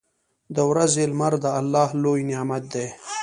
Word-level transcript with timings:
•د 0.55 0.57
ورځې 0.69 1.03
لمر 1.11 1.33
د 1.43 1.45
الله 1.59 1.89
لوی 2.03 2.21
نعمت 2.29 2.63
دی. 2.73 2.87